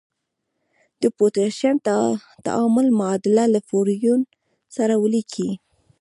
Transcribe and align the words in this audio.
د 1.01 1.03
پوتاشیم 1.17 1.75
تعامل 2.45 2.87
معادله 2.99 3.43
له 3.53 3.59
فلورین 3.67 4.19
سره 4.75 4.93
ولیکئ. 5.03 5.49